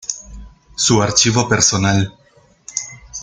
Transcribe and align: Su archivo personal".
Su 0.75 0.99
archivo 1.03 1.47
personal". 1.47 2.11